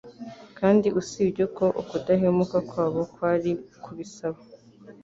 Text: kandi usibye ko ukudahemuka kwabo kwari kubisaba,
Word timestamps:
kandi 0.59 0.87
usibye 1.01 1.43
ko 1.57 1.65
ukudahemuka 1.81 2.57
kwabo 2.69 2.99
kwari 3.13 3.51
kubisaba, 3.83 4.39